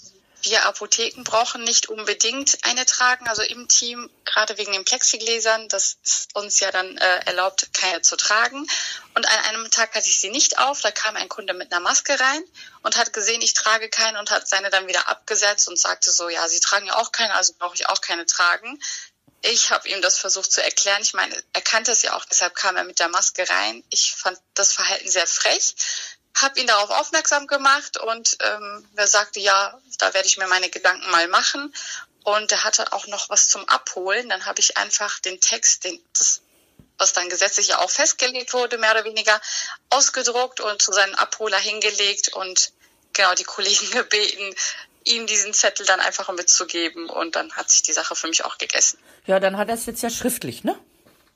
wir 0.46 0.66
Apotheken 0.66 1.24
brauchen 1.24 1.64
nicht 1.64 1.90
unbedingt 1.90 2.58
eine 2.64 2.86
tragen, 2.86 3.28
also 3.28 3.42
im 3.42 3.68
Team, 3.68 4.10
gerade 4.24 4.58
wegen 4.58 4.72
den 4.72 4.86
Plexigläsern, 4.86 5.68
das 5.70 5.98
ist 6.04 6.36
uns 6.36 6.60
ja 6.60 6.72
dann 6.72 6.98
äh, 6.98 7.26
erlaubt, 7.26 7.70
keine 7.74 8.02
zu 8.02 8.16
tragen. 8.16 8.68
Und 9.16 9.26
an 9.28 9.40
einem 9.46 9.70
Tag 9.72 9.94
hatte 9.96 10.08
ich 10.08 10.20
sie 10.20 10.30
nicht 10.30 10.60
auf, 10.60 10.82
da 10.82 10.92
kam 10.92 11.16
ein 11.16 11.30
Kunde 11.30 11.54
mit 11.54 11.72
einer 11.72 11.82
Maske 11.82 12.20
rein 12.20 12.44
und 12.84 12.98
hat 12.98 13.14
gesehen, 13.14 13.42
ich 13.42 13.54
trage 13.54 13.90
keine 13.90 14.20
und 14.20 14.32
hat 14.32 14.48
seine 14.48 14.70
dann 14.70 14.88
wieder 14.88 15.08
abgesetzt 15.10 15.68
und 15.68 15.80
sagte 15.80 16.12
so, 16.12 16.30
ja, 16.30 16.48
Sie 16.48 16.60
tragen 16.60 16.88
ja 16.88 16.98
auch 16.98 17.12
keine, 17.12 17.34
also 17.34 17.54
brauche 17.58 17.76
ich 17.76 17.88
auch 17.88 18.02
keine 18.02 18.26
tragen. 18.26 18.80
Ich 19.42 19.72
habe 19.72 19.88
ihm 19.90 20.02
das 20.02 20.18
versucht 20.18 20.52
zu 20.52 20.64
erklären. 20.64 21.02
Ich 21.02 21.14
meine, 21.14 21.36
er 21.54 21.62
kannte 21.62 21.92
es 21.92 22.02
ja 22.02 22.16
auch, 22.16 22.26
deshalb 22.26 22.56
kam 22.56 22.78
er 22.78 22.84
mit 22.84 23.00
der 23.00 23.10
Maske 23.10 23.48
rein. 23.48 23.84
Ich 23.90 24.16
fand 24.16 24.40
das 24.56 24.74
Verhalten 24.74 25.10
sehr 25.10 25.28
frech 25.28 25.76
habe 26.36 26.60
ihn 26.60 26.68
darauf 26.68 26.90
aufmerksam 26.90 27.48
gemacht 27.48 27.98
und 27.98 28.38
ähm, 28.42 28.88
er 28.96 29.08
sagte, 29.08 29.40
ja, 29.40 29.80
da 29.98 30.14
werde 30.14 30.28
ich 30.28 30.38
mir 30.38 30.48
meine 30.48 30.70
Gedanken 30.70 31.10
mal 31.12 31.28
machen. 31.28 31.74
und 32.24 32.50
der 32.52 32.64
hatte 32.64 32.92
auch 32.92 33.08
noch 33.08 33.30
was 33.30 33.50
zum 33.50 33.68
Abholen. 33.70 34.30
Dann 34.30 34.46
habe 34.46 34.60
ich 34.60 34.78
einfach 34.78 35.20
den 35.20 35.40
Text, 35.40 35.84
den, 35.86 36.00
das, 36.14 36.42
was 36.98 37.14
dann 37.14 37.30
gesetzlich 37.30 37.70
ja 37.70 37.80
auch 37.80 37.90
festgelegt 37.90 38.54
wurde, 38.54 38.78
mehr 38.78 38.92
oder 38.92 39.06
weniger 39.06 39.40
ausgedruckt 39.90 40.60
und 40.60 40.82
zu 40.82 40.92
seinem 40.92 41.16
Abholer 41.16 41.60
hingelegt 41.60 42.30
und 42.34 42.72
genau 43.14 43.34
die 43.36 43.44
Kollegen 43.44 43.92
gebeten, 43.92 44.56
ihm 45.06 45.28
diesen 45.28 45.54
Zettel 45.54 45.86
dann 45.86 46.00
einfach 46.00 46.32
mitzugeben 46.34 47.10
und 47.10 47.36
dann 47.36 47.54
hat 47.54 47.70
sich 47.70 47.84
die 47.84 47.94
Sache 47.94 48.16
für 48.16 48.28
mich 48.28 48.44
auch 48.44 48.58
gegessen. 48.58 48.98
Ja, 49.28 49.40
dann 49.40 49.58
hat 49.58 49.70
er 49.70 49.76
es 49.76 49.86
jetzt 49.86 50.02
ja 50.02 50.10
schriftlich, 50.10 50.64
ne? 50.64 50.78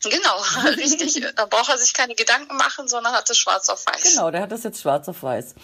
Genau, 0.03 0.41
richtig. 0.77 1.25
Da 1.35 1.45
braucht 1.45 1.69
er 1.69 1.77
sich 1.77 1.93
keine 1.93 2.15
Gedanken 2.15 2.55
machen, 2.57 2.87
sondern 2.87 3.13
hat 3.13 3.29
es 3.29 3.37
schwarz 3.37 3.69
auf 3.69 3.85
weiß. 3.85 4.15
Genau, 4.15 4.31
der 4.31 4.41
hat 4.41 4.51
es 4.51 4.63
jetzt 4.63 4.81
schwarz 4.81 5.07
auf 5.07 5.23
weiß. 5.23 5.55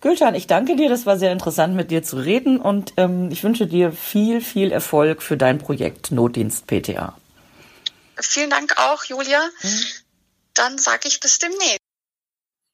Gülcan, 0.00 0.34
ich 0.34 0.46
danke 0.46 0.76
dir. 0.76 0.88
Das 0.88 1.06
war 1.06 1.18
sehr 1.18 1.32
interessant, 1.32 1.74
mit 1.74 1.90
dir 1.90 2.02
zu 2.02 2.16
reden 2.16 2.60
und 2.60 2.92
ähm, 2.96 3.30
ich 3.30 3.42
wünsche 3.42 3.66
dir 3.66 3.92
viel, 3.92 4.40
viel 4.40 4.72
Erfolg 4.72 5.22
für 5.22 5.36
dein 5.36 5.58
Projekt 5.58 6.10
Notdienst 6.10 6.66
PTA. 6.66 7.16
Vielen 8.20 8.50
Dank 8.50 8.78
auch, 8.78 9.04
Julia. 9.04 9.40
Mhm. 9.62 9.84
Dann 10.54 10.78
sage 10.78 11.08
ich 11.08 11.20
bis 11.20 11.38
demnächst. 11.38 11.78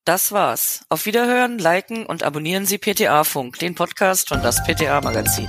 Das 0.04 0.32
war's. 0.32 0.80
Auf 0.88 1.06
Wiederhören, 1.06 1.58
liken 1.58 2.06
und 2.06 2.22
abonnieren 2.22 2.66
Sie 2.66 2.78
PTA 2.78 3.24
Funk, 3.24 3.58
den 3.58 3.74
Podcast 3.74 4.28
von 4.28 4.42
das 4.42 4.62
PTA 4.64 5.00
Magazin. 5.00 5.46